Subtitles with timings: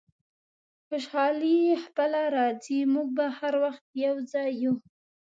[0.87, 4.73] خوشحالي خپله راځي، موږ به هر وخت یو ځای یو.